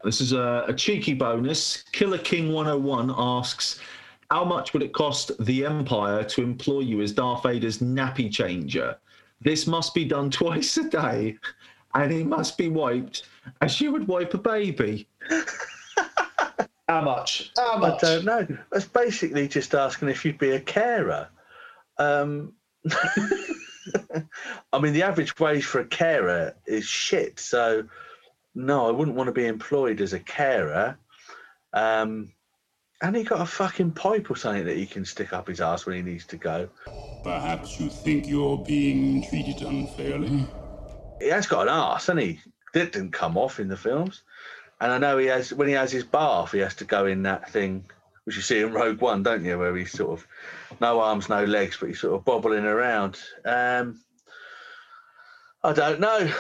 This 0.03 0.21
is 0.21 0.33
a, 0.33 0.65
a, 0.67 0.75
cheeky 0.75 1.15
bonus. 1.15 1.85
Killer 1.93 2.19
King 2.19 2.53
101 2.53 3.15
asks, 3.17 3.79
how 4.33 4.45
much 4.45 4.73
would 4.73 4.83
it 4.83 4.93
cost 4.93 5.31
the 5.45 5.65
Empire 5.65 6.25
to 6.25 6.43
employ 6.43 6.81
you 6.81 7.03
as 7.03 7.13
Darth 7.13 7.45
Vader's 7.45 7.79
nappy 7.79 8.33
changer? 8.33 8.97
This 9.41 9.69
must 9.69 9.95
be 9.95 10.05
done 10.05 10.29
twice 10.33 10.77
a 10.77 10.91
day 10.91 11.39
and 11.95 12.13
he 12.13 12.25
must 12.25 12.57
be 12.57 12.69
wiped 12.69 13.25
as 13.61 13.81
you 13.81 13.93
would 13.93 14.09
wipe 14.09 14.35
a 14.35 14.39
baby. 14.39 15.09
how 16.89 17.03
much? 17.03 17.53
How 17.57 17.83
I 17.83 17.99
don't 17.99 18.25
know. 18.25 18.47
That's 18.71 18.87
basically 18.87 19.49
just 19.49 19.75
asking 19.75 20.09
if 20.09 20.25
you'd 20.25 20.39
be 20.39 20.51
a 20.51 20.61
carer. 20.61 21.29
Um, 21.99 22.55
I 24.73 24.79
mean, 24.81 24.93
the 24.93 25.03
average 25.03 25.39
wage 25.39 25.65
for 25.65 25.81
a 25.81 25.87
carer 25.87 26.55
is 26.67 26.85
shit. 26.85 27.39
So, 27.39 27.85
no, 28.55 28.89
I 28.89 28.91
wouldn't 28.91 29.17
want 29.17 29.29
to 29.29 29.33
be 29.33 29.47
employed 29.47 30.01
as 30.01 30.13
a 30.13 30.21
carer. 30.21 30.99
Um, 31.73 32.33
and 33.03 33.17
he 33.17 33.25
got 33.25 33.41
a 33.41 33.47
fucking 33.47 33.93
pipe 33.93 34.31
or 34.31 34.37
something 34.37 34.65
that 34.65 34.77
he 34.77 34.87
can 34.87 35.05
stick 35.05 35.33
up 35.33 35.49
his 35.49 35.61
ass 35.61 35.87
when 35.87 35.97
he 35.97 36.03
needs 36.03 36.25
to 36.27 36.37
go. 36.37 36.69
Perhaps 37.25 37.79
you 37.81 37.89
think 37.89 38.27
you're 38.27 38.59
being 38.59 39.23
treated 39.23 39.63
unfairly. 39.63 40.47
He 41.23 41.29
has 41.29 41.47
got 41.47 41.69
an 41.69 41.75
ass, 41.75 42.09
and 42.09 42.19
he 42.19 42.41
that 42.75 42.93
didn't 42.93 43.13
come 43.13 43.39
off 43.39 43.61
in 43.61 43.69
the 43.69 43.77
films. 43.77 44.23
And 44.81 44.91
I 44.91 44.99
know 44.99 45.19
he 45.19 45.27
has 45.27 45.53
when 45.53 45.69
he 45.69 45.75
has 45.75 45.93
his 45.93 46.05
bath, 46.05 46.53
he 46.53 46.59
has 46.59 46.75
to 46.77 46.85
go 46.85 47.07
in 47.07 47.23
that 47.23 47.51
thing 47.51 47.85
which 48.25 48.37
you 48.37 48.43
see 48.43 48.61
in 48.61 48.73
Rogue 48.73 49.01
One, 49.01 49.23
don't 49.23 49.45
you, 49.45 49.59
where 49.59 49.75
he's 49.77 49.93
sort 49.93 50.19
of 50.19 50.27
no 50.81 51.01
arms, 51.01 51.29
no 51.29 51.45
legs, 51.45 51.77
but 51.79 51.89
he's 51.89 52.01
sort 52.01 52.15
of 52.15 52.25
bobbling 52.25 52.65
around. 52.65 53.19
Um, 53.45 54.01
I 55.63 55.73
don't 55.73 56.01
know. 56.01 56.33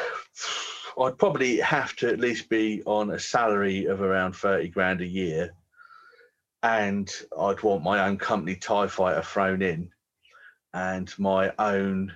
I'd 1.01 1.19
probably 1.19 1.59
have 1.59 1.97
to 1.97 2.09
at 2.09 2.21
least 2.21 2.49
be 2.49 2.83
on 2.85 3.11
a 3.11 3.19
salary 3.19 3.87
of 3.87 4.01
around 4.01 4.35
thirty 4.35 4.69
grand 4.69 5.01
a 5.01 5.07
year, 5.07 5.55
and 6.63 7.11
I'd 7.39 7.63
want 7.63 7.83
my 7.83 8.07
own 8.07 8.19
company 8.19 8.57
Tie 8.57 8.89
Fighter 8.89 9.23
thrown 9.23 9.63
in, 9.63 9.91
and 10.75 11.13
my 11.19 11.53
own 11.59 12.13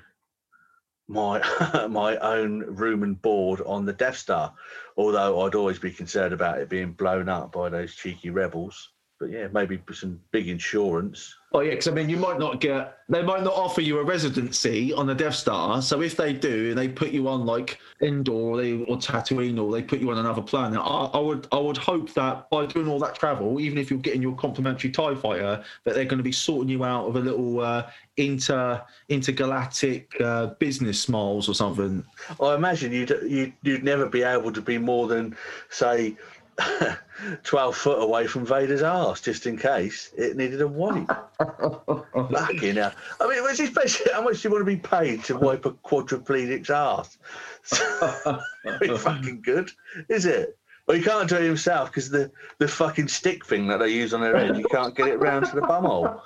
my 1.08 1.86
my 1.90 2.16
own 2.18 2.60
room 2.60 3.02
and 3.02 3.20
board 3.20 3.60
on 3.62 3.84
the 3.84 3.92
Death 3.92 4.16
Star. 4.16 4.54
Although 4.96 5.42
I'd 5.42 5.54
always 5.54 5.78
be 5.78 5.90
concerned 5.90 6.32
about 6.32 6.58
it 6.58 6.68
being 6.68 6.92
blown 6.92 7.28
up 7.28 7.52
by 7.52 7.68
those 7.68 7.94
cheeky 7.94 8.30
rebels. 8.30 8.90
But 9.18 9.30
yeah, 9.30 9.48
maybe 9.50 9.80
some 9.94 10.20
big 10.30 10.48
insurance. 10.48 11.34
Oh 11.52 11.60
yeah, 11.60 11.70
because 11.70 11.88
I 11.88 11.92
mean, 11.92 12.10
you 12.10 12.18
might 12.18 12.38
not 12.38 12.60
get. 12.60 12.98
They 13.08 13.22
might 13.22 13.42
not 13.42 13.54
offer 13.54 13.80
you 13.80 13.98
a 13.98 14.04
residency 14.04 14.92
on 14.92 15.06
the 15.06 15.14
Death 15.14 15.36
Star. 15.36 15.80
So 15.80 16.02
if 16.02 16.16
they 16.16 16.34
do, 16.34 16.70
and 16.70 16.78
they 16.78 16.88
put 16.88 17.12
you 17.12 17.26
on 17.28 17.46
like 17.46 17.78
Endor 18.02 18.32
or, 18.32 18.56
they, 18.58 18.72
or 18.72 18.98
Tatooine, 18.98 19.58
or 19.58 19.72
they 19.72 19.82
put 19.82 20.00
you 20.00 20.10
on 20.10 20.18
another 20.18 20.42
planet. 20.42 20.78
I, 20.80 21.10
I 21.14 21.18
would, 21.18 21.46
I 21.50 21.56
would 21.56 21.78
hope 21.78 22.12
that 22.12 22.50
by 22.50 22.66
doing 22.66 22.88
all 22.88 22.98
that 22.98 23.14
travel, 23.14 23.58
even 23.58 23.78
if 23.78 23.90
you're 23.90 24.00
getting 24.00 24.20
your 24.20 24.34
complimentary 24.34 24.90
Tie 24.90 25.14
Fighter, 25.14 25.64
that 25.84 25.94
they're 25.94 26.04
going 26.04 26.18
to 26.18 26.24
be 26.24 26.32
sorting 26.32 26.68
you 26.68 26.84
out 26.84 27.06
of 27.06 27.16
a 27.16 27.20
little 27.20 27.60
uh, 27.60 27.88
inter 28.18 28.82
intergalactic 29.08 30.12
uh, 30.20 30.48
business 30.58 31.08
miles 31.08 31.48
or 31.48 31.54
something. 31.54 32.04
I 32.38 32.54
imagine 32.54 32.92
you'd 32.92 33.16
you'd 33.26 33.54
you'd 33.62 33.84
never 33.84 34.06
be 34.10 34.24
able 34.24 34.52
to 34.52 34.60
be 34.60 34.76
more 34.76 35.06
than 35.06 35.34
say. 35.70 36.16
12 37.42 37.76
foot 37.76 38.02
away 38.02 38.26
from 38.26 38.46
Vader's 38.46 38.82
ass, 38.82 39.20
just 39.20 39.46
in 39.46 39.56
case 39.56 40.10
it 40.16 40.36
needed 40.36 40.60
a 40.60 40.68
wipe. 40.68 41.08
Fucking 41.38 42.76
hell. 42.76 42.92
I 43.20 43.28
mean, 43.28 43.44
basically, 43.44 44.12
how 44.12 44.22
much 44.22 44.42
do 44.42 44.48
you 44.48 44.52
want 44.52 44.62
to 44.62 44.64
be 44.64 44.76
paid 44.76 45.24
to 45.24 45.36
wipe 45.36 45.66
a 45.66 45.72
quadriplegic's 45.72 46.70
ass? 46.70 47.18
Very 48.64 48.96
fucking 48.96 49.42
good, 49.42 49.70
is 50.08 50.26
it? 50.26 50.58
Well, 50.86 50.96
you 50.96 51.02
can't 51.02 51.28
do 51.28 51.36
it 51.36 51.42
himself 51.42 51.90
because 51.90 52.10
the, 52.10 52.30
the 52.58 52.68
fucking 52.68 53.08
stick 53.08 53.44
thing 53.44 53.66
that 53.68 53.78
they 53.78 53.88
use 53.88 54.14
on 54.14 54.20
their 54.20 54.36
head, 54.36 54.56
you 54.56 54.66
can't 54.70 54.94
get 54.94 55.08
it 55.08 55.18
round 55.18 55.46
to 55.46 55.56
the 55.56 55.62
bumhole. 55.62 56.20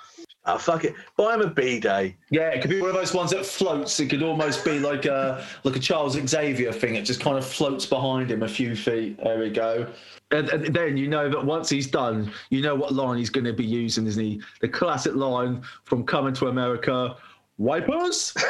Oh, 0.46 0.56
fuck 0.56 0.84
it. 0.84 0.94
Buy 1.16 1.34
him 1.34 1.42
a 1.42 1.48
bidet. 1.48 2.14
Yeah, 2.30 2.48
it 2.48 2.62
could 2.62 2.70
be 2.70 2.80
one 2.80 2.88
of 2.88 2.96
those 2.96 3.12
ones 3.12 3.30
that 3.32 3.44
floats. 3.44 4.00
It 4.00 4.08
could 4.08 4.22
almost 4.22 4.64
be 4.64 4.78
like 4.78 5.04
a 5.04 5.44
like 5.64 5.76
a 5.76 5.78
Charles 5.78 6.14
Xavier 6.14 6.72
thing. 6.72 6.94
It 6.94 7.02
just 7.02 7.20
kind 7.20 7.36
of 7.36 7.44
floats 7.44 7.84
behind 7.84 8.30
him 8.30 8.42
a 8.42 8.48
few 8.48 8.74
feet. 8.74 9.22
There 9.22 9.38
we 9.38 9.50
go. 9.50 9.86
And, 10.30 10.48
and 10.48 10.74
then 10.74 10.96
you 10.96 11.08
know 11.08 11.28
that 11.28 11.44
once 11.44 11.68
he's 11.68 11.88
done, 11.88 12.32
you 12.48 12.62
know 12.62 12.74
what 12.74 12.94
line 12.94 13.18
he's 13.18 13.30
going 13.30 13.44
to 13.44 13.52
be 13.52 13.66
using, 13.66 14.06
isn't 14.06 14.22
he? 14.22 14.40
The 14.60 14.68
classic 14.68 15.14
line 15.14 15.62
from 15.84 16.04
Coming 16.04 16.32
to 16.34 16.48
America: 16.48 17.16
"Wipers." 17.58 18.34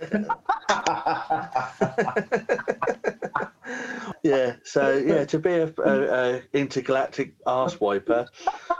yeah, 4.24 4.56
so 4.64 4.96
yeah, 4.96 5.26
to 5.26 5.38
be 5.38 5.50
a, 5.50 5.72
a, 5.84 6.34
a 6.36 6.42
intergalactic 6.54 7.34
ass 7.46 7.78
wiper, 7.78 8.26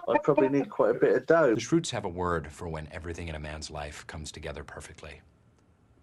I 0.08 0.18
probably 0.22 0.48
need 0.48 0.70
quite 0.70 0.96
a 0.96 0.98
bit 0.98 1.14
of 1.14 1.26
dough. 1.26 1.54
The 1.54 1.60
Schrutes 1.60 1.90
have 1.90 2.06
a 2.06 2.08
word 2.08 2.50
for 2.50 2.66
when 2.66 2.88
everything 2.90 3.28
in 3.28 3.34
a 3.34 3.38
man's 3.38 3.70
life 3.70 4.06
comes 4.06 4.32
together 4.32 4.64
perfectly. 4.64 5.20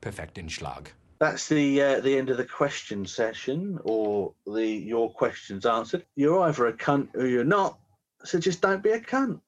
Perfektenschlag. 0.02 0.88
That's 1.20 1.48
the 1.48 1.82
uh, 1.82 2.00
the 2.02 2.18
end 2.18 2.30
of 2.30 2.38
the 2.38 2.46
question 2.46 3.06
session, 3.06 3.80
or 3.84 4.34
the 4.46 4.66
your 4.66 5.12
questions 5.12 5.66
answered. 5.66 6.06
You're 6.16 6.42
either 6.42 6.68
a 6.68 6.74
cunt 6.74 7.10
or 7.16 7.26
you're 7.26 7.44
not, 7.44 7.80
so 8.24 8.40
just 8.40 8.62
don't 8.62 8.84
be 8.84 8.92
a 8.92 9.00
cunt. 9.00 9.42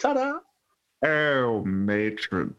Ta-da! 0.00 0.38
Oh, 1.02 1.62
matron. 1.64 2.54